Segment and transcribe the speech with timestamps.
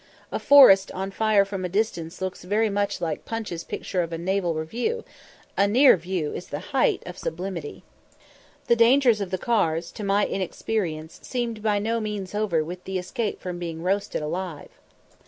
[0.31, 4.17] A forest on fire from a distance looks very much like 'Punch's' picture of a
[4.17, 5.03] naval review;
[5.55, 7.83] a near view is the height of sublimity.
[8.65, 12.97] The dangers of the cars, to my inexperience, seemed by no means over with the
[12.97, 14.69] escape from being roasted alive.